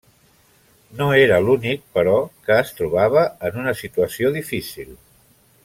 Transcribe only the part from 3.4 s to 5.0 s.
en una situació difícil.